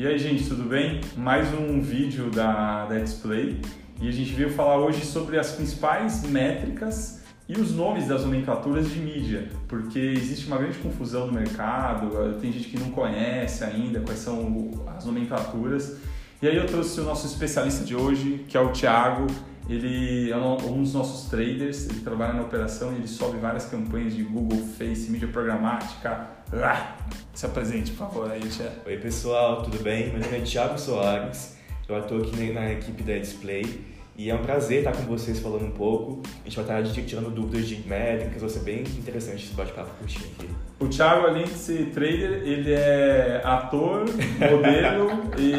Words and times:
E 0.00 0.06
aí, 0.06 0.18
gente, 0.18 0.48
tudo 0.48 0.62
bem? 0.62 0.98
Mais 1.14 1.52
um 1.52 1.78
vídeo 1.78 2.30
da, 2.30 2.86
da 2.86 2.98
Display 2.98 3.60
e 4.00 4.08
a 4.08 4.10
gente 4.10 4.32
veio 4.32 4.48
falar 4.48 4.78
hoje 4.78 5.04
sobre 5.04 5.38
as 5.38 5.52
principais 5.52 6.22
métricas 6.22 7.20
e 7.46 7.60
os 7.60 7.74
nomes 7.74 8.08
das 8.08 8.22
nomenclaturas 8.22 8.88
de 8.88 8.98
mídia, 8.98 9.50
porque 9.68 9.98
existe 9.98 10.46
uma 10.46 10.56
grande 10.56 10.78
confusão 10.78 11.26
no 11.26 11.34
mercado, 11.34 12.34
tem 12.40 12.50
gente 12.50 12.70
que 12.70 12.78
não 12.78 12.90
conhece 12.92 13.62
ainda 13.62 14.00
quais 14.00 14.20
são 14.20 14.70
as 14.96 15.04
nomenclaturas. 15.04 15.98
E 16.40 16.48
aí 16.48 16.56
eu 16.56 16.66
trouxe 16.66 16.98
o 16.98 17.04
nosso 17.04 17.26
especialista 17.26 17.84
de 17.84 17.94
hoje, 17.94 18.46
que 18.48 18.56
é 18.56 18.60
o 18.60 18.72
Thiago. 18.72 19.26
Ele 19.68 20.30
é 20.30 20.36
um 20.38 20.82
dos 20.82 20.94
nossos 20.94 21.28
traders, 21.28 21.90
ele 21.90 22.00
trabalha 22.00 22.32
na 22.32 22.40
operação 22.40 22.90
e 22.92 22.94
ele 22.96 23.06
sobe 23.06 23.36
várias 23.36 23.66
campanhas 23.66 24.14
de 24.14 24.22
Google, 24.22 24.66
Face, 24.78 25.10
mídia 25.10 25.28
programática. 25.28 26.39
Ah, 26.52 26.96
se 27.32 27.46
apresente, 27.46 27.92
por 27.92 28.08
favor, 28.08 28.30
aí, 28.30 28.40
Thiago. 28.40 28.74
Oi, 28.84 28.96
pessoal, 28.96 29.62
tudo 29.62 29.80
bem? 29.84 30.10
Meu 30.10 30.18
nome 30.18 30.36
é 30.36 30.40
Thiago 30.40 30.76
Soares, 30.76 31.56
eu 31.88 31.94
atuo 31.94 32.22
aqui 32.22 32.52
na 32.52 32.72
equipe 32.72 33.04
da 33.04 33.16
Display 33.16 33.84
e 34.16 34.30
é 34.30 34.34
um 34.34 34.42
prazer 34.42 34.78
estar 34.78 34.90
com 34.90 35.04
vocês 35.04 35.38
falando 35.38 35.66
um 35.66 35.70
pouco. 35.70 36.20
A 36.44 36.48
gente 36.48 36.60
vai 36.60 36.82
estar 36.82 37.02
tirando 37.04 37.30
dúvidas 37.30 37.68
de 37.68 37.88
métricas, 37.88 38.40
vai 38.40 38.50
ser 38.50 38.58
bem 38.60 38.80
interessante 38.80 39.44
esse 39.44 39.54
bate-papo 39.54 39.90
curtinho 39.96 40.24
aqui. 40.36 40.48
O 40.80 40.88
Thiago, 40.88 41.28
além 41.28 41.44
de 41.44 41.50
ser 41.50 41.90
trader, 41.90 42.42
ele 42.42 42.72
é 42.72 43.40
ator, 43.44 44.06
modelo 44.50 45.30
e... 45.38 45.52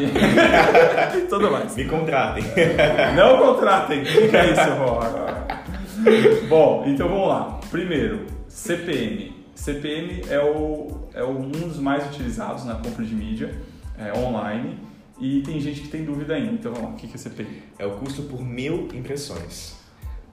e 1.16 1.20
tudo 1.26 1.50
mais. 1.50 1.74
Me 1.74 1.86
contratem. 1.86 2.44
Não 3.16 3.38
contratem. 3.38 4.02
O 4.02 4.28
que 4.28 4.36
é 4.36 4.52
isso, 4.52 4.70
Rô? 4.74 5.00
Bom, 6.48 6.84
então 6.86 7.08
vamos 7.08 7.28
lá. 7.28 7.60
Primeiro, 7.70 8.26
CPM. 8.46 9.31
CPM 9.62 10.24
é, 10.28 10.40
o, 10.40 10.88
é 11.14 11.22
um 11.22 11.48
dos 11.48 11.78
mais 11.78 12.04
utilizados 12.08 12.64
na 12.64 12.74
compra 12.74 13.04
de 13.04 13.14
mídia 13.14 13.54
é, 13.96 14.12
online 14.18 14.76
e 15.20 15.40
tem 15.42 15.60
gente 15.60 15.82
que 15.82 15.86
tem 15.88 16.04
dúvida 16.04 16.34
ainda. 16.34 16.54
Então 16.54 16.74
vamos 16.74 16.90
lá, 16.90 16.96
o 16.96 16.98
que 16.98 17.06
é 17.06 17.16
CPM? 17.16 17.62
É 17.78 17.86
o 17.86 17.92
custo 17.92 18.24
por 18.24 18.44
mil 18.44 18.88
impressões. 18.92 19.76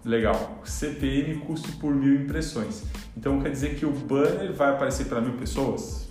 Legal. 0.04 0.60
CPM, 0.64 1.42
custo 1.42 1.72
por 1.74 1.94
mil 1.94 2.24
impressões. 2.24 2.86
Então 3.16 3.40
quer 3.40 3.52
dizer 3.52 3.76
que 3.76 3.86
o 3.86 3.92
banner 3.92 4.52
vai 4.52 4.72
aparecer 4.72 5.06
para 5.06 5.22
mil 5.22 5.34
pessoas? 5.34 6.10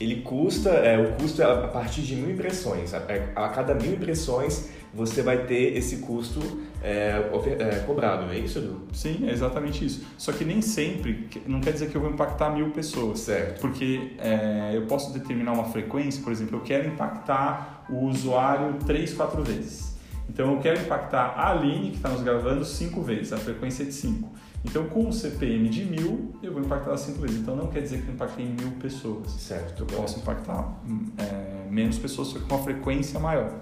Ele 0.00 0.22
custa, 0.22 0.70
é, 0.70 0.98
o 0.98 1.12
custo 1.16 1.42
é 1.42 1.44
a 1.44 1.68
partir 1.68 2.00
de 2.00 2.16
mil 2.16 2.30
impressões. 2.30 2.94
A, 2.94 2.98
é, 3.12 3.30
a 3.36 3.50
cada 3.50 3.74
mil 3.74 3.92
impressões 3.92 4.70
você 4.94 5.22
vai 5.22 5.46
ter 5.46 5.76
esse 5.76 5.98
custo 5.98 6.40
é, 6.82 7.30
é, 7.58 7.78
cobrado, 7.86 8.26
não 8.26 8.32
é 8.32 8.38
isso, 8.38 8.58
Edu? 8.58 8.82
Sim, 8.92 9.26
é 9.26 9.32
exatamente 9.32 9.84
isso. 9.84 10.04
Só 10.18 10.32
que 10.32 10.44
nem 10.44 10.60
sempre, 10.60 11.28
não 11.46 11.60
quer 11.60 11.72
dizer 11.72 11.88
que 11.90 11.96
eu 11.96 12.00
vou 12.00 12.10
impactar 12.10 12.50
mil 12.50 12.70
pessoas. 12.70 13.20
Certo. 13.20 13.60
Porque 13.60 14.12
é, 14.18 14.72
eu 14.74 14.86
posso 14.86 15.12
determinar 15.12 15.52
uma 15.52 15.64
frequência, 15.64 16.22
por 16.22 16.32
exemplo, 16.32 16.58
eu 16.58 16.62
quero 16.62 16.88
impactar 16.88 17.86
o 17.88 18.06
usuário 18.06 18.74
três, 18.86 19.14
quatro 19.14 19.42
vezes. 19.42 19.96
Então 20.28 20.52
eu 20.52 20.60
quero 20.60 20.80
impactar 20.80 21.34
a 21.36 21.50
Aline, 21.50 21.90
que 21.90 21.96
está 21.96 22.08
nos 22.08 22.22
gravando, 22.22 22.64
cinco 22.64 23.02
vezes, 23.02 23.32
a 23.32 23.38
frequência 23.38 23.82
é 23.82 23.86
de 23.86 23.92
cinco. 23.92 24.30
Então, 24.64 24.84
com 24.88 25.06
um 25.06 25.12
CPM 25.12 25.68
de 25.68 25.84
mil, 25.84 26.32
eu 26.42 26.52
vou 26.52 26.62
impactar 26.62 26.96
cinco 26.96 27.20
vezes. 27.20 27.38
Então, 27.38 27.56
não 27.56 27.66
quer 27.66 27.80
dizer 27.80 28.00
que 28.02 28.08
eu 28.08 28.14
impactei 28.14 28.46
mil 28.46 28.70
pessoas. 28.80 29.32
Certo. 29.32 29.82
Eu 29.82 29.86
posso 29.86 30.20
impactar 30.20 30.80
é, 31.18 31.68
menos 31.68 31.98
pessoas, 31.98 32.28
só 32.28 32.38
que 32.38 32.44
com 32.44 32.54
uma 32.54 32.62
frequência 32.62 33.18
maior. 33.18 33.52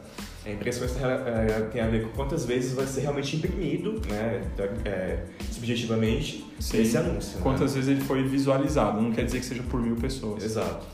A 0.45 0.51
impressão 0.51 0.87
é, 0.87 1.69
tem 1.71 1.83
a 1.83 1.87
ver 1.87 2.05
com 2.05 2.17
quantas 2.17 2.47
vezes 2.47 2.73
vai 2.73 2.87
ser 2.87 3.03
realmente 3.03 3.37
imprimido, 3.37 4.01
né, 4.09 4.43
é, 4.87 5.25
subjetivamente, 5.51 6.47
Sim. 6.59 6.81
esse 6.81 6.97
anúncio. 6.97 7.37
Né? 7.37 7.43
Quantas 7.43 7.73
né? 7.73 7.81
vezes 7.81 7.89
ele 7.89 8.01
foi 8.01 8.23
visualizado, 8.23 9.01
não 9.01 9.13
quer 9.13 9.25
dizer 9.25 9.41
que 9.41 9.45
seja 9.45 9.63
por 9.65 9.83
mil 9.83 9.97
pessoas. 9.97 10.43
Exato. 10.43 10.87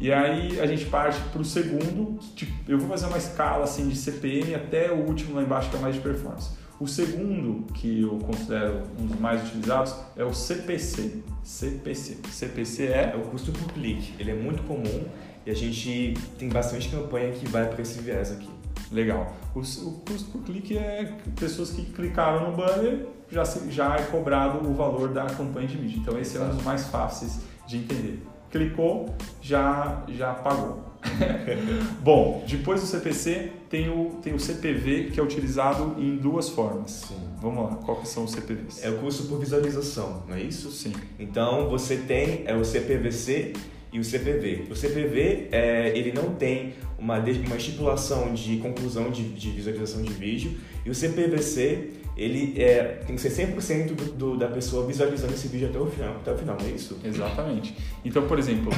E 0.00 0.12
aí 0.12 0.60
a 0.60 0.66
gente 0.66 0.86
parte 0.86 1.20
para 1.32 1.40
o 1.40 1.44
segundo, 1.44 2.18
tipo, 2.34 2.52
eu 2.68 2.78
vou 2.78 2.88
fazer 2.88 3.06
uma 3.06 3.18
escala 3.18 3.64
assim 3.64 3.88
de 3.88 3.96
CPM 3.96 4.54
até 4.54 4.92
o 4.92 4.96
último 4.96 5.34
lá 5.34 5.42
embaixo 5.42 5.70
que 5.70 5.76
é 5.76 5.80
mais 5.80 5.94
de 5.94 6.00
performance. 6.00 6.50
O 6.80 6.86
segundo, 6.86 7.72
que 7.72 8.02
eu 8.02 8.18
considero 8.18 8.84
um 9.00 9.06
dos 9.06 9.18
mais 9.18 9.42
utilizados, 9.48 9.94
é 10.16 10.24
o 10.24 10.32
CPC. 10.32 11.22
CPC. 11.42 12.18
CPC 12.30 12.86
é... 12.86 13.12
é 13.14 13.16
o 13.16 13.22
custo 13.22 13.50
por 13.50 13.72
clique. 13.72 14.14
Ele 14.20 14.30
é 14.30 14.34
muito 14.34 14.62
comum 14.62 15.04
e 15.44 15.50
a 15.50 15.54
gente 15.54 16.14
tem 16.38 16.48
bastante 16.48 16.88
campanha 16.88 17.32
que 17.32 17.48
vai 17.48 17.66
para 17.68 17.82
esse 17.82 18.00
viés 18.00 18.30
aqui. 18.30 18.48
Legal. 18.90 19.32
O, 19.54 19.60
o, 19.60 19.92
custo 20.00 20.30
por 20.30 20.42
clique 20.42 20.76
é 20.76 21.12
pessoas 21.38 21.70
que 21.70 21.84
clicaram 21.84 22.50
no 22.50 22.56
banner, 22.56 23.06
já, 23.30 23.44
já 23.68 23.96
é 23.96 24.02
cobrado 24.02 24.66
o 24.66 24.74
valor 24.74 25.08
da 25.08 25.26
campanha 25.26 25.66
de 25.66 25.76
mídia. 25.76 25.98
Então 25.98 26.18
esse 26.18 26.36
é 26.36 26.40
um 26.40 26.48
dos 26.48 26.62
mais 26.62 26.86
fáceis 26.86 27.40
de 27.66 27.78
entender. 27.78 28.22
Clicou, 28.50 29.14
já, 29.42 30.02
já 30.08 30.32
pagou. 30.32 30.88
Bom, 32.02 32.44
depois 32.46 32.80
do 32.80 32.86
CPC 32.86 33.52
tem 33.68 33.88
o, 33.88 34.18
tem 34.22 34.34
o 34.34 34.40
CPV 34.40 35.10
que 35.12 35.20
é 35.20 35.22
utilizado 35.22 35.94
em 35.98 36.16
duas 36.16 36.48
formas. 36.48 36.90
Sim. 37.08 37.28
Vamos 37.40 37.70
lá, 37.70 37.76
quais 37.76 38.08
são 38.08 38.24
os 38.24 38.32
CPVs? 38.32 38.82
É 38.82 38.90
o 38.90 38.98
custo 38.98 39.24
por 39.24 39.38
visualização, 39.38 40.24
não 40.26 40.34
é 40.34 40.42
isso? 40.42 40.70
Sim. 40.70 40.92
Então 41.18 41.68
você 41.68 41.96
tem 41.96 42.42
é 42.46 42.54
o 42.56 42.64
CPVC 42.64 43.52
e 43.92 43.98
o 43.98 44.04
CPV. 44.04 44.66
O 44.70 44.76
CPV 44.76 45.48
é, 45.50 45.92
ele 45.96 46.12
não 46.12 46.34
tem 46.34 46.74
uma, 46.98 47.18
uma 47.18 47.56
estipulação 47.56 48.34
de 48.34 48.56
conclusão 48.58 49.10
de, 49.10 49.28
de 49.28 49.50
visualização 49.50 50.02
de 50.02 50.12
vídeo 50.12 50.58
e 50.84 50.90
o 50.90 50.94
CPVC 50.94 51.90
ele 52.16 52.60
é, 52.60 53.00
tem 53.06 53.14
que 53.14 53.22
ser 53.22 53.30
100% 53.30 53.94
do, 53.94 54.04
do, 54.12 54.36
da 54.36 54.48
pessoa 54.48 54.84
visualizando 54.84 55.32
esse 55.32 55.46
vídeo 55.46 55.68
até 55.68 55.78
o 55.78 55.86
final, 55.86 56.16
até 56.16 56.32
o 56.32 56.36
final, 56.36 56.56
não 56.60 56.66
é 56.66 56.70
isso? 56.70 56.98
Exatamente. 57.04 57.76
Então, 58.04 58.26
por 58.26 58.38
exemplo, 58.40 58.72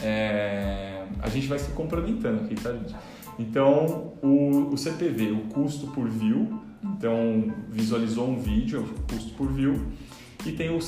é, 0.00 1.02
a 1.20 1.28
gente 1.28 1.48
vai 1.48 1.58
se 1.58 1.72
complementando 1.72 2.44
aqui, 2.44 2.54
tá, 2.54 2.72
gente? 2.72 2.94
Então, 3.36 4.14
o, 4.22 4.70
o 4.72 4.78
CPV, 4.78 5.32
o 5.32 5.40
custo 5.52 5.88
por 5.88 6.08
view, 6.08 6.60
então 6.84 7.52
visualizou 7.68 8.28
um 8.28 8.38
vídeo, 8.38 8.78
é 8.78 8.82
o 8.82 9.16
custo 9.16 9.34
por 9.34 9.52
view, 9.52 9.86
e 10.46 10.52
tem 10.52 10.70
o 10.70 10.80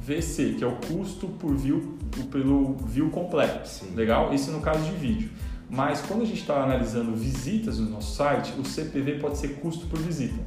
CPVC, 0.00 0.54
que 0.58 0.64
é 0.64 0.66
o 0.66 0.76
custo 0.76 1.28
por 1.28 1.54
view 1.56 1.96
pelo 2.30 2.76
view 2.86 3.10
completo. 3.10 3.68
Sim. 3.68 3.94
Legal? 3.94 4.32
Isso 4.32 4.50
no 4.50 4.60
caso 4.60 4.84
de 4.84 4.92
vídeo. 4.92 5.30
Mas 5.68 6.00
quando 6.00 6.22
a 6.22 6.24
gente 6.24 6.40
está 6.40 6.62
analisando 6.62 7.14
visitas 7.16 7.78
no 7.78 7.90
nosso 7.90 8.14
site, 8.14 8.54
o 8.58 8.64
CPV 8.64 9.18
pode 9.18 9.38
ser 9.38 9.56
custo 9.56 9.86
por 9.86 9.98
visita. 9.98 10.40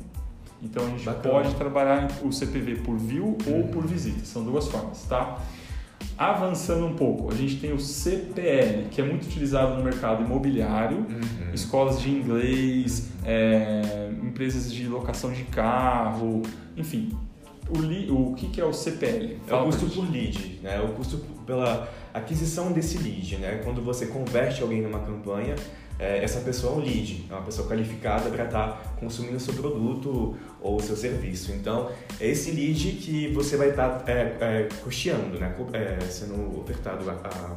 Então 0.62 0.86
a 0.86 0.90
gente 0.90 1.06
Bacana. 1.06 1.34
pode 1.34 1.56
trabalhar 1.56 2.08
o 2.24 2.32
CPV 2.32 2.78
por 2.78 2.98
view 2.98 3.38
ou 3.48 3.54
uhum. 3.54 3.68
por 3.68 3.86
visita, 3.86 4.26
são 4.26 4.44
duas 4.44 4.68
formas, 4.68 5.04
tá? 5.04 5.40
Avançando 6.18 6.86
um 6.86 6.96
pouco, 6.96 7.31
a 7.31 7.36
gente 7.36 7.58
tem 7.58 7.72
o 7.72 7.80
CPL, 7.80 8.90
que 8.92 9.00
é 9.00 9.06
muito 9.06 9.26
utilizado 9.26 9.78
no 9.78 9.84
mercado 9.84 10.24
imobiliário, 10.24 10.98
uhum. 10.98 11.54
escolas 11.54 12.02
de 12.02 12.10
inglês, 12.10 13.10
é, 13.24 14.12
empresas 14.22 14.72
de 14.72 14.86
locação 14.88 15.31
de 15.31 15.44
carro, 15.46 16.42
enfim. 16.76 17.18
O, 17.69 17.81
li, 17.81 18.09
o 18.09 18.34
que, 18.34 18.47
que 18.50 18.59
é 18.59 18.66
o 18.66 18.74
CPL? 18.74 19.40
É 19.47 19.53
o 19.53 19.66
custo 19.66 19.85
por 19.88 20.12
lead, 20.12 20.59
né? 20.63 20.81
o 20.81 20.90
custo 20.94 21.18
pela 21.46 21.88
aquisição 22.13 22.72
desse 22.72 22.97
lead. 22.97 23.38
Né? 23.38 23.62
Quando 23.63 23.81
você 23.84 24.07
converte 24.07 24.62
alguém 24.62 24.81
numa 24.81 25.00
campanha, 25.00 25.56
é, 26.00 26.24
essa 26.24 26.40
pessoa 26.40 26.74
é 26.74 26.75
um 26.78 26.80
lead, 26.80 27.25
é 27.30 27.34
uma 27.34 27.44
pessoa 27.44 27.68
qualificada 27.68 28.30
para 28.30 28.46
estar 28.46 28.68
tá 28.68 28.94
consumindo 29.00 29.35
o 29.35 29.40
seu 29.40 29.53
produto 29.53 30.38
ou 30.62 30.78
o 30.78 30.81
seu 30.81 30.96
serviço. 30.96 31.52
Então, 31.52 31.91
é 32.22 32.28
esse 32.28 32.52
lead 32.52 32.91
que 32.94 33.28
você 33.34 33.57
vai 33.57 33.72
estar 33.72 33.90
tá, 33.90 34.12
é, 34.12 34.38
é, 34.40 34.69
custeando, 34.81 35.38
né? 35.38 35.53
É, 35.74 36.00
sendo 36.06 36.62
ofertado 36.62 37.09
a, 37.09 37.13
a 37.13 37.56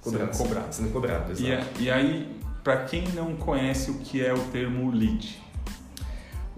cobrança, 0.00 0.32
sendo 0.32 0.48
cobrado. 0.48 0.72
Sendo 0.72 0.92
cobrado 0.92 1.42
e, 1.42 1.50
é, 1.50 1.64
e 1.80 1.90
aí, 1.90 2.40
para 2.62 2.84
quem 2.84 3.02
não 3.08 3.34
conhece 3.34 3.90
o 3.90 3.94
que 3.94 4.24
é 4.24 4.32
o 4.32 4.38
termo 4.52 4.88
lead, 4.92 5.42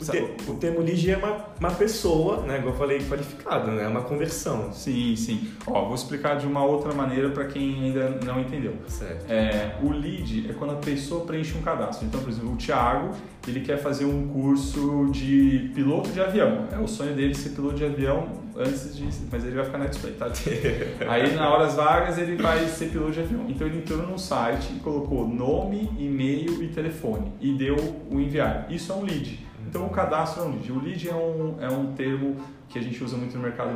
o, 0.00 0.04
te, 0.04 0.50
o 0.50 0.54
termo 0.54 0.80
lead 0.80 1.10
é 1.10 1.16
uma, 1.16 1.44
uma 1.58 1.70
pessoa, 1.70 2.42
né, 2.42 2.58
como 2.58 2.70
eu 2.70 2.74
falei, 2.74 2.98
qualificada, 3.04 3.70
né, 3.70 3.84
é 3.84 3.88
uma 3.88 4.02
conversão. 4.02 4.72
Sim, 4.72 5.14
sim. 5.16 5.50
Ó, 5.66 5.84
vou 5.84 5.94
explicar 5.94 6.36
de 6.36 6.46
uma 6.46 6.64
outra 6.64 6.92
maneira 6.92 7.30
para 7.30 7.46
quem 7.46 7.84
ainda 7.84 8.18
não 8.24 8.40
entendeu. 8.40 8.74
Certo. 8.88 9.30
É, 9.30 9.76
o 9.82 9.90
lead 9.90 10.50
é 10.50 10.52
quando 10.52 10.72
a 10.72 10.76
pessoa 10.76 11.24
preenche 11.24 11.56
um 11.56 11.62
cadastro. 11.62 12.06
Então, 12.06 12.20
por 12.20 12.30
exemplo, 12.30 12.52
o 12.52 12.56
Thiago, 12.56 13.14
ele 13.46 13.60
quer 13.60 13.78
fazer 13.78 14.04
um 14.04 14.28
curso 14.28 15.08
de 15.10 15.70
piloto 15.74 16.10
de 16.10 16.20
avião. 16.20 16.66
É 16.72 16.78
o 16.78 16.88
sonho 16.88 17.14
dele 17.14 17.34
ser 17.34 17.50
piloto 17.50 17.76
de 17.76 17.84
avião 17.84 18.44
antes 18.56 18.96
de... 18.96 19.08
Mas 19.30 19.44
ele 19.44 19.54
vai 19.54 19.64
ficar 19.64 19.78
na 19.78 19.86
display, 19.86 20.14
tá? 20.14 20.26
Aí, 21.08 21.34
na 21.34 21.48
horas 21.48 21.74
vagas, 21.74 22.18
ele 22.18 22.36
vai 22.36 22.66
ser 22.66 22.86
piloto 22.86 23.12
de 23.12 23.20
avião. 23.20 23.44
Então, 23.48 23.66
ele 23.66 23.78
entrou 23.78 24.02
no 24.02 24.18
site 24.18 24.72
e 24.76 24.80
colocou 24.80 25.26
nome, 25.28 25.90
e-mail 25.98 26.62
e 26.62 26.68
telefone. 26.68 27.32
E 27.40 27.52
deu 27.52 27.76
o 28.10 28.20
enviar. 28.20 28.66
Isso 28.70 28.92
é 28.92 28.94
um 28.94 29.02
lead. 29.02 29.44
Então, 29.74 29.86
o 29.86 29.90
cadastro 29.90 30.44
é 30.44 30.46
um 30.46 30.50
lead. 30.52 30.70
O 30.70 30.78
lead 30.80 31.08
é 31.08 31.14
um, 31.16 31.56
é 31.60 31.68
um 31.68 31.92
termo 31.94 32.36
que 32.68 32.78
a 32.78 32.82
gente 32.82 33.02
usa 33.02 33.16
muito 33.16 33.36
no 33.36 33.42
mercado 33.42 33.72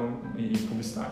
publicitário. 0.69 1.11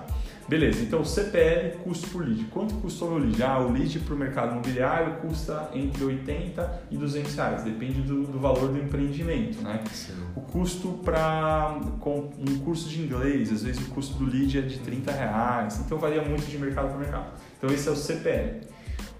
Beleza, 0.49 0.81
então 0.85 1.05
CPL, 1.05 1.79
custo 1.83 2.09
por 2.11 2.25
lead. 2.25 2.45
Quanto 2.45 2.73
custou 2.77 3.11
o 3.15 3.19
lead? 3.19 3.43
Ah, 3.43 3.59
o 3.59 3.73
lead 3.73 3.99
para 3.99 4.15
o 4.15 4.17
mercado 4.17 4.53
imobiliário 4.53 5.15
custa 5.17 5.71
entre 5.75 6.05
80 6.05 6.83
e 6.93 6.97
200 6.97 7.35
reais, 7.35 7.65
depende 7.65 8.03
do, 8.03 8.29
do 8.29 8.39
valor 8.39 8.69
do 8.69 8.79
empreendimento, 8.79 9.61
né? 9.61 9.83
Sim. 9.93 10.13
O 10.37 10.41
custo 10.41 11.01
para 11.05 11.77
um 12.07 12.59
curso 12.61 12.89
de 12.89 13.03
inglês, 13.03 13.51
às 13.51 13.65
vezes 13.65 13.85
o 13.85 13.91
custo 13.91 14.15
do 14.15 14.31
lead 14.31 14.57
é 14.57 14.63
de 14.63 14.79
30 14.79 15.11
reais, 15.11 15.81
então 15.85 15.99
varia 15.99 16.23
muito 16.23 16.47
de 16.47 16.57
mercado 16.59 16.91
para 16.91 16.99
mercado. 16.99 17.27
Então 17.59 17.69
esse 17.71 17.89
é 17.89 17.91
o 17.91 17.97
CPL. 17.97 18.61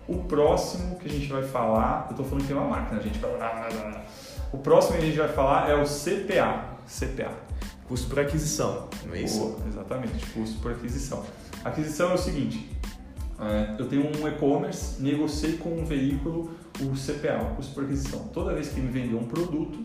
O 0.09 0.19
próximo 0.19 0.97
que 0.97 1.09
a 1.09 1.11
gente 1.11 1.27
vai 1.27 1.43
falar, 1.43 2.07
eu 2.07 2.11
estou 2.13 2.25
falando 2.25 2.43
que 2.43 2.49
tem 2.49 2.57
uma 2.57 2.69
máquina, 2.69 3.01
gente. 3.01 3.21
O 4.53 4.59
próximo 4.59 4.97
que 4.97 5.03
a 5.03 5.07
gente 5.07 5.19
vai 5.19 5.29
falar 5.29 5.69
é 5.69 5.75
o 5.75 5.85
CPA. 5.85 6.77
CPA. 6.87 7.33
Custo 7.89 8.09
por 8.09 8.21
aquisição, 8.21 8.89
não 9.05 9.15
é 9.15 9.23
isso? 9.23 9.57
Exatamente, 9.67 10.27
custo 10.33 10.59
por 10.61 10.73
aquisição. 10.73 11.25
aquisição 11.65 12.11
é 12.11 12.15
o 12.15 12.19
seguinte: 12.19 12.77
é, 13.39 13.81
eu 13.81 13.87
tenho 13.87 14.07
um 14.07 14.27
e-commerce, 14.27 15.01
negociei 15.01 15.57
com 15.57 15.71
um 15.71 15.85
veículo 15.85 16.51
o 16.81 16.93
CPA, 16.95 17.43
o 17.43 17.57
custo 17.57 17.75
por 17.75 17.85
aquisição. 17.85 18.29
Toda 18.33 18.55
vez 18.55 18.69
que 18.69 18.81
me 18.81 18.91
vender 18.91 19.15
um 19.15 19.27
produto, 19.27 19.79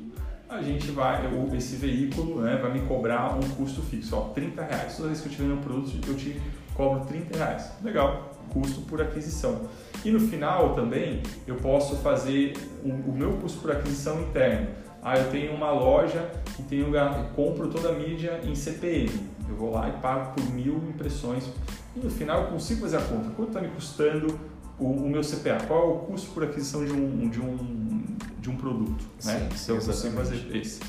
a 0.50 0.62
gente 0.62 0.92
vai, 0.92 1.30
esse 1.56 1.76
veículo 1.76 2.42
né, 2.42 2.58
vai 2.58 2.74
me 2.74 2.82
cobrar 2.88 3.38
um 3.38 3.50
custo 3.52 3.82
fixo, 3.82 4.16
ó, 4.16 4.30
30 4.30 4.64
reais. 4.64 4.98
Toda 4.98 5.10
vez 5.10 5.22
que 5.22 5.28
eu 5.28 5.32
te 5.32 5.42
vendo 5.42 5.54
um 5.54 5.62
produto, 5.62 5.98
eu 6.08 6.16
te 6.16 6.42
cobro 6.74 7.06
30 7.06 7.38
reais. 7.38 7.72
Legal, 7.84 8.32
custo 8.52 8.82
por 8.82 9.02
aquisição. 9.02 9.62
E 10.04 10.12
no 10.12 10.20
final 10.20 10.74
também 10.74 11.22
eu 11.46 11.56
posso 11.56 11.96
fazer 11.98 12.54
o, 12.84 12.90
o 12.90 13.14
meu 13.16 13.34
custo 13.34 13.60
por 13.60 13.72
aquisição 13.72 14.22
interno. 14.22 14.68
Ah, 15.04 15.18
eu 15.18 15.30
tenho 15.32 15.54
uma 15.54 15.72
loja 15.72 16.30
e 16.60 16.64
tenho, 16.64 16.92
compro 17.36 17.70
toda 17.70 17.90
a 17.90 17.94
mídia 17.94 18.40
em 18.44 18.54
CPM. 18.54 19.12
Eu 19.50 19.56
vou 19.56 19.72
lá 19.72 19.90
e 19.90 19.94
pago 19.94 20.34
por 20.34 20.52
mil 20.52 20.78
impressões. 20.90 21.50
E 21.96 22.00
no 22.00 22.10
final 22.10 22.44
eu 22.44 22.48
consigo 22.48 22.82
fazer 22.82 22.98
a 22.98 23.02
conta. 23.02 23.30
Quanto 23.32 23.50
está 23.50 23.62
me 23.62 23.68
custando 23.70 24.40
o, 24.80 24.86
o, 24.86 25.10
meu 25.10 25.22
CPA? 25.22 25.66
Qual 25.68 25.82
é 25.82 25.94
o 25.94 25.98
custo 26.00 26.32
por 26.32 26.44
aquisição 26.44 26.86
de 26.86 26.92
um, 26.94 27.30
de 27.30 27.42
um, 27.42 28.06
de 28.40 28.50
um 28.50 28.56
produto? 28.56 29.04
Sim, 29.20 29.34
né? 29.34 29.50
Então 29.52 29.76
eu 29.76 29.82
consigo 29.82 30.16
fazer 30.16 30.56
esse. 30.56 30.80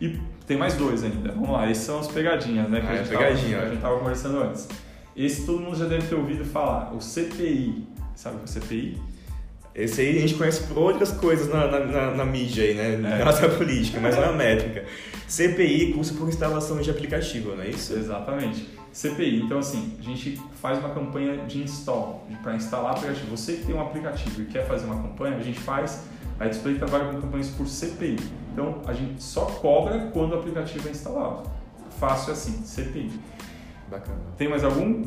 E 0.00 0.18
tem 0.46 0.56
mais 0.56 0.74
dois 0.74 1.04
ainda. 1.04 1.32
Vamos 1.32 1.50
lá, 1.50 1.70
esses 1.70 1.84
são 1.84 1.98
as 2.00 2.08
pegadinhas, 2.08 2.68
né? 2.70 2.80
Que 2.80 2.86
ah, 2.86 3.28
a 3.28 3.34
gente 3.34 3.52
estava 3.52 3.76
tava 3.76 3.98
conversando 3.98 4.40
antes. 4.40 4.68
Esse 5.16 5.44
todo 5.44 5.60
mundo 5.60 5.76
já 5.76 5.86
deve 5.86 6.06
ter 6.06 6.14
ouvido 6.14 6.44
falar, 6.44 6.94
o 6.94 7.00
CPI. 7.00 7.86
Sabe 8.18 8.38
é 8.42 8.46
CPI? 8.48 9.00
Esse 9.72 10.00
aí 10.00 10.18
a 10.18 10.20
gente 10.22 10.34
conhece 10.34 10.64
por 10.64 10.76
outras 10.76 11.12
coisas 11.12 11.48
na, 11.48 11.68
na, 11.68 11.78
na, 11.78 12.10
na 12.16 12.24
mídia 12.24 12.64
aí, 12.64 12.74
né? 12.74 12.94
É. 12.94 12.96
Na 12.96 13.26
nossa 13.26 13.48
política, 13.48 14.00
mas 14.00 14.16
não 14.16 14.24
é 14.24 14.32
métrica. 14.32 14.84
CPI, 15.28 15.92
curso 15.92 16.14
por 16.14 16.28
instalação 16.28 16.80
de 16.80 16.90
aplicativo, 16.90 17.54
não 17.54 17.62
é 17.62 17.68
isso? 17.68 17.92
Exatamente. 17.92 18.68
CPI, 18.92 19.42
então 19.42 19.60
assim, 19.60 19.96
a 20.00 20.02
gente 20.02 20.36
faz 20.60 20.80
uma 20.80 20.88
campanha 20.88 21.46
de 21.46 21.62
install, 21.62 22.26
para 22.42 22.56
instalar 22.56 22.96
aplicativo. 22.96 23.36
Você 23.36 23.52
que 23.52 23.66
tem 23.66 23.74
um 23.76 23.80
aplicativo 23.80 24.42
e 24.42 24.46
quer 24.46 24.66
fazer 24.66 24.86
uma 24.86 25.00
campanha, 25.00 25.36
a 25.36 25.42
gente 25.42 25.60
faz, 25.60 26.02
a 26.40 26.48
Display 26.48 26.74
trabalha 26.74 27.12
com 27.12 27.20
campanhas 27.20 27.50
por 27.50 27.68
CPI. 27.68 28.16
Então 28.52 28.82
a 28.84 28.92
gente 28.92 29.22
só 29.22 29.42
cobra 29.44 30.10
quando 30.12 30.32
o 30.32 30.40
aplicativo 30.40 30.88
é 30.88 30.90
instalado. 30.90 31.48
Fácil 32.00 32.32
assim, 32.32 32.64
CPI. 32.64 33.12
Bacana. 33.88 34.18
Tem 34.36 34.48
mais 34.48 34.64
algum? 34.64 35.04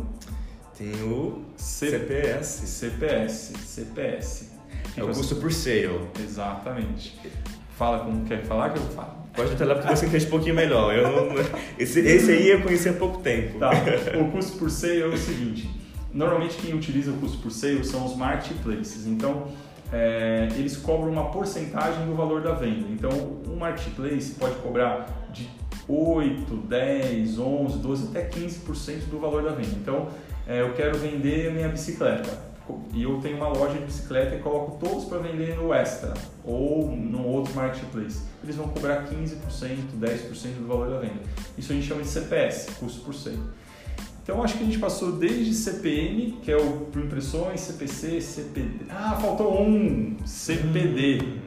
Tem 0.81 1.03
o 1.03 1.43
C... 1.55 1.91
CPS. 1.91 2.47
CPS. 2.65 3.53
CPS. 3.63 4.51
É 4.97 5.03
o 5.03 5.07
custo 5.09 5.35
por 5.35 5.53
sale. 5.53 6.07
Exatamente. 6.19 7.19
Fala 7.77 7.99
como 7.99 8.25
quer 8.25 8.43
falar 8.43 8.71
que 8.71 8.79
eu 8.79 8.83
falo. 8.87 9.21
Pode 9.35 9.63
lá 9.63 9.75
porque 9.75 9.95
você 9.95 10.07
entende 10.07 10.25
um 10.25 10.29
pouquinho 10.31 10.55
melhor. 10.55 10.93
Eu 10.93 11.03
não, 11.03 11.35
esse, 11.77 11.99
esse 11.99 12.31
aí 12.31 12.49
eu 12.49 12.63
conheci 12.63 12.89
há 12.89 12.93
pouco 12.93 13.19
tempo. 13.19 13.59
Tá. 13.59 13.69
O 14.19 14.31
custo 14.31 14.57
por 14.57 14.71
sale 14.71 15.01
é 15.01 15.05
o 15.05 15.15
seguinte. 15.15 15.69
Normalmente 16.11 16.57
quem 16.57 16.73
utiliza 16.73 17.11
o 17.11 17.17
custo 17.17 17.37
por 17.37 17.51
sale 17.51 17.83
são 17.83 18.03
os 18.03 18.15
marketplaces. 18.15 19.05
Então, 19.05 19.49
é, 19.93 20.49
eles 20.55 20.75
cobram 20.77 21.11
uma 21.11 21.29
porcentagem 21.29 22.07
do 22.07 22.15
valor 22.15 22.41
da 22.41 22.53
venda. 22.53 22.87
Então, 22.89 23.11
um 23.47 23.55
marketplace 23.55 24.33
pode 24.33 24.55
cobrar 24.55 25.29
de 25.31 25.47
8, 25.87 26.55
10, 26.55 27.37
11, 27.37 27.77
12, 27.77 28.07
até 28.07 28.27
15% 28.27 29.09
do 29.11 29.19
valor 29.19 29.43
da 29.43 29.51
venda. 29.51 29.75
Então, 29.79 30.09
é, 30.51 30.61
eu 30.61 30.73
quero 30.73 30.97
vender 30.97 31.53
minha 31.53 31.69
bicicleta 31.69 32.51
e 32.93 33.03
eu 33.03 33.19
tenho 33.21 33.37
uma 33.37 33.47
loja 33.47 33.77
de 33.77 33.85
bicicleta 33.85 34.35
e 34.35 34.39
coloco 34.39 34.85
todos 34.85 35.05
para 35.05 35.19
vender 35.19 35.55
no 35.55 35.73
Extra 35.73 36.13
ou 36.43 36.91
no 36.91 37.25
outro 37.25 37.53
marketplace. 37.53 38.19
Eles 38.43 38.57
vão 38.57 38.67
cobrar 38.67 39.07
15%, 39.07 39.37
10% 39.97 40.53
do 40.59 40.67
valor 40.67 40.89
da 40.89 40.99
venda. 40.99 41.21
Isso 41.57 41.71
a 41.71 41.75
gente 41.75 41.87
chama 41.87 42.01
de 42.01 42.09
CPS, 42.09 42.71
custo 42.79 42.99
por 43.01 43.13
cento. 43.13 43.41
Então 44.21 44.43
acho 44.43 44.57
que 44.57 44.63
a 44.63 44.65
gente 44.65 44.77
passou 44.77 45.13
desde 45.13 45.53
CPM, 45.53 46.33
que 46.41 46.51
é 46.51 46.57
o 46.57 46.81
por 46.91 47.01
impressões, 47.01 47.61
CPC, 47.61 48.19
CPD. 48.19 48.85
Ah, 48.89 49.17
faltou 49.21 49.61
um, 49.61 50.17
CPD. 50.25 51.21
Hum. 51.23 51.39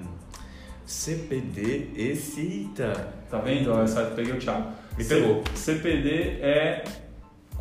CPD, 0.87 1.91
esse. 1.95 2.41
Eita. 2.41 3.13
Tá 3.31 3.39
vendo? 3.39 3.71
Ó, 3.71 3.83
essa, 3.83 4.03
peguei 4.17 4.33
o 4.33 4.39
Thiago. 4.39 4.73
Me 4.97 5.05
pegou. 5.05 5.43
CPD 5.55 6.41
é 6.41 6.85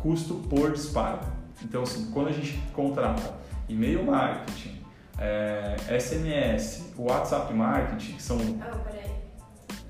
custo 0.04 0.34
por 0.34 0.70
disparo. 0.72 1.20
Então, 1.64 1.82
assim, 1.82 2.10
quando 2.12 2.28
a 2.28 2.32
gente 2.32 2.60
contrata 2.74 3.34
e-mail 3.66 4.04
marketing, 4.04 4.78
é, 5.18 5.76
SMS, 5.98 6.92
WhatsApp 6.98 7.54
marketing, 7.54 8.12
que 8.12 8.22
são. 8.22 8.36
Oh, 8.36 8.78
peraí. 8.80 9.10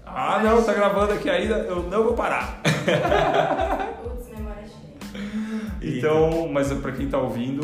Ah, 0.07 0.41
não, 0.45 0.63
tá 0.63 0.73
gravando 0.73 1.15
aqui 1.15 1.29
ainda, 1.29 1.57
eu 1.57 1.83
não 1.83 2.05
vou 2.05 2.15
parar. 2.15 2.63
Putz, 4.05 4.29
memória 4.29 4.63
cheia. 4.63 5.99
Então, 5.99 6.49
mas 6.53 6.73
para 6.75 6.93
quem 6.93 7.07
está 7.07 7.19
ouvindo, 7.19 7.63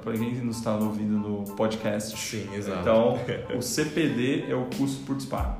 para 0.00 0.14
quem 0.14 0.34
nos 0.42 0.56
está 0.56 0.74
ouvindo 0.74 1.16
no 1.16 1.44
podcast. 1.54 2.18
Sim, 2.18 2.52
exato. 2.52 2.80
Então, 2.80 3.16
o 3.56 3.62
CPD 3.62 4.46
é 4.50 4.56
o 4.56 4.64
custo 4.76 5.04
por 5.06 5.14
disparo. 5.14 5.54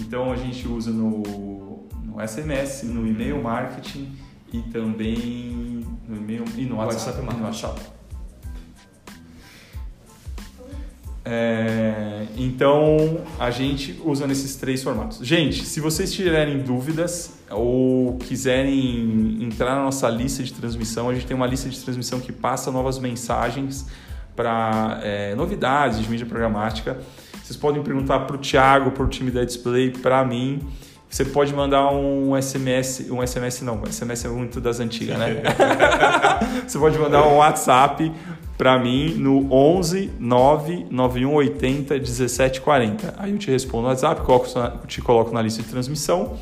Então, 0.00 0.32
a 0.32 0.36
gente 0.36 0.66
usa 0.66 0.90
no, 0.90 1.86
no 2.02 2.26
SMS, 2.26 2.82
no 2.82 3.06
e-mail 3.06 3.40
marketing 3.40 4.23
e 4.54 4.62
também 4.70 5.84
no 6.08 6.16
e-mail 6.16 6.44
e 6.56 6.64
no 6.64 6.76
WhatsApp. 6.76 7.18
WhatsApp, 7.18 7.36
no 7.38 7.44
WhatsApp. 7.44 7.80
É, 11.24 12.26
então 12.36 13.22
a 13.40 13.50
gente 13.50 14.00
usa 14.04 14.28
nesses 14.28 14.54
três 14.54 14.82
formatos. 14.82 15.18
Gente, 15.26 15.64
se 15.64 15.80
vocês 15.80 16.12
tiverem 16.12 16.58
dúvidas 16.58 17.32
ou 17.50 18.16
quiserem 18.18 19.42
entrar 19.42 19.74
na 19.74 19.82
nossa 19.82 20.08
lista 20.08 20.44
de 20.44 20.52
transmissão, 20.52 21.08
a 21.08 21.14
gente 21.14 21.26
tem 21.26 21.36
uma 21.36 21.46
lista 21.46 21.68
de 21.68 21.80
transmissão 21.80 22.20
que 22.20 22.30
passa 22.30 22.70
novas 22.70 22.98
mensagens 23.00 23.86
para 24.36 25.00
é, 25.02 25.34
novidades 25.34 26.00
de 26.00 26.08
mídia 26.08 26.26
programática. 26.26 27.00
Vocês 27.42 27.56
podem 27.56 27.82
perguntar 27.82 28.20
para 28.20 28.36
o 28.36 28.38
Thiago, 28.38 28.92
para 28.92 29.02
o 29.02 29.08
time 29.08 29.32
da 29.32 29.44
Display, 29.44 29.90
para 29.90 30.24
mim. 30.24 30.60
Você 31.14 31.24
pode 31.24 31.54
mandar 31.54 31.92
um 31.92 32.32
SMS, 32.34 33.06
um 33.08 33.24
SMS 33.24 33.62
não, 33.62 33.80
SMS 33.86 34.24
é 34.24 34.28
muito 34.28 34.60
das 34.60 34.80
antigas, 34.80 35.16
né? 35.16 35.44
Você 36.66 36.76
pode 36.76 36.98
mandar 36.98 37.24
um 37.28 37.36
WhatsApp 37.36 38.10
para 38.58 38.76
mim 38.80 39.14
no 39.14 39.48
11 39.48 40.10
99180 40.18 41.94
1740. 41.94 43.14
Aí 43.16 43.30
eu 43.30 43.38
te 43.38 43.48
respondo 43.48 43.82
no 43.84 43.88
WhatsApp, 43.90 44.22
te 44.88 45.00
coloco 45.00 45.32
na 45.32 45.40
lista 45.40 45.62
de 45.62 45.68
transmissão 45.68 46.36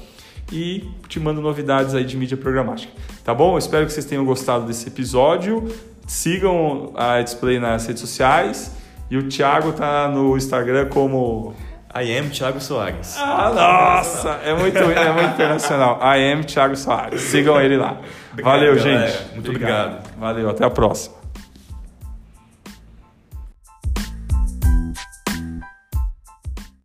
e 0.50 0.88
te 1.06 1.20
mando 1.20 1.42
novidades 1.42 1.94
aí 1.94 2.04
de 2.04 2.16
mídia 2.16 2.38
programática. 2.38 2.94
Tá 3.22 3.34
bom? 3.34 3.52
Eu 3.52 3.58
espero 3.58 3.84
que 3.84 3.92
vocês 3.92 4.06
tenham 4.06 4.24
gostado 4.24 4.64
desse 4.64 4.88
episódio. 4.88 5.70
Sigam 6.06 6.94
a 6.96 7.20
Display 7.20 7.60
nas 7.60 7.86
redes 7.86 8.00
sociais 8.00 8.74
e 9.10 9.18
o 9.18 9.28
Thiago 9.28 9.74
tá 9.74 10.08
no 10.08 10.34
Instagram 10.34 10.88
como 10.88 11.54
I 11.94 12.18
am 12.18 12.30
Thiago 12.30 12.58
Soares. 12.60 13.16
Ah, 13.18 13.52
nossa, 13.54 14.40
é 14.44 14.54
muito, 14.54 14.78
é 14.78 15.12
muito 15.12 15.34
internacional. 15.34 16.00
I 16.02 16.32
am 16.32 16.42
Thiago 16.42 16.74
Soares. 16.74 17.20
Sigam 17.20 17.60
ele 17.60 17.76
lá. 17.76 17.98
Obrigado, 18.32 18.52
Valeu, 18.54 18.76
galera. 18.76 19.06
gente. 19.08 19.34
Muito 19.34 19.50
obrigado. 19.50 19.86
obrigado. 19.98 20.18
Valeu, 20.18 20.50
até 20.50 20.64
a 20.64 20.70
próxima. 20.70 21.21